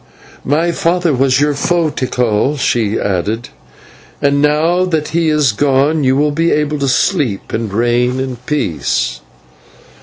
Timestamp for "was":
1.13-1.39